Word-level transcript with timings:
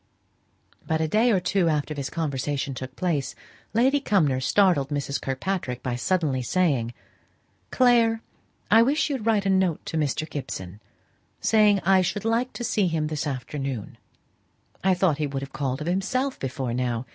But 0.87 0.99
a 0.99 1.07
day 1.07 1.29
or 1.31 1.39
two 1.39 1.69
after 1.69 1.93
this 1.93 2.09
conversation 2.09 2.73
took 2.73 2.95
place, 2.95 3.35
Lady 3.71 3.99
Cumnor 3.99 4.39
startled 4.41 4.89
Mrs. 4.89 5.21
Kirkpatrick, 5.21 5.83
by 5.83 5.95
saying 5.95 6.41
suddenly, 6.43 6.95
"Clare, 7.69 8.23
I 8.71 8.81
wish 8.81 9.11
you'd 9.11 9.27
write 9.27 9.45
a 9.45 9.51
note 9.51 9.85
to 9.85 9.97
Mr. 9.97 10.27
Gibson, 10.27 10.79
saying 11.39 11.81
I 11.81 12.01
should 12.01 12.25
like 12.25 12.51
to 12.53 12.63
see 12.63 12.87
him 12.87 13.09
this 13.09 13.27
afternoon. 13.27 13.99
I 14.83 14.95
thought 14.95 15.19
he 15.19 15.27
would 15.27 15.43
have 15.43 15.53
called 15.53 15.81
of 15.81 15.85
himself 15.87 16.39
before 16.39 16.73
now. 16.73 17.05